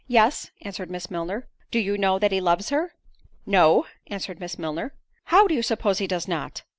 [0.07, 1.47] "Yes," answered Miss Milner.
[1.69, 2.95] "Do you know that he loves her?"
[3.45, 4.95] "No," answered Miss Milner.
[5.25, 5.45] "How!
[5.45, 6.63] do you suppose he does not?"